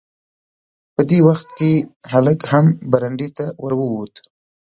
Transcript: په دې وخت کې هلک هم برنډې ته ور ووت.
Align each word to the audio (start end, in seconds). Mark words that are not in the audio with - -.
په 0.95 1.01
دې 1.09 1.19
وخت 1.27 1.47
کې 1.57 1.71
هلک 2.11 2.39
هم 2.51 2.65
برنډې 2.91 3.29
ته 3.37 3.45
ور 3.63 3.73
ووت. 3.79 4.13